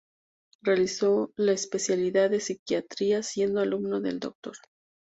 Realizó 0.63 1.31
la 1.35 1.51
especialidad 1.51 2.31
de 2.31 2.39
Psiquiatría, 2.39 3.21
siendo 3.21 3.59
alumno 3.61 4.01
del 4.01 4.19
Dr. 4.19 4.55